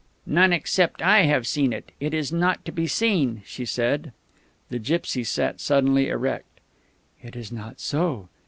[0.25, 1.91] "None except I have seen it.
[1.99, 4.11] It is not to be seen," she said.
[4.71, 6.59] The gipsy sat suddenly erect.
[7.21, 8.27] "It is not so.